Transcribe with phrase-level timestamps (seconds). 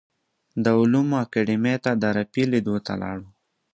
[0.63, 3.27] د علومو اکاډیمۍ ته د رفیع لیدو ته لاړو.